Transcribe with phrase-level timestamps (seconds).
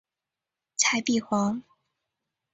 [0.77, 1.61] 蔡璧煌。